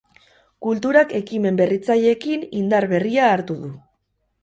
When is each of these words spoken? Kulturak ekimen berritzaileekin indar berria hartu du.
Kulturak 0.67 1.13
ekimen 1.19 1.61
berritzaileekin 1.61 2.49
indar 2.65 2.91
berria 2.97 3.33
hartu 3.37 3.63
du. 3.65 3.75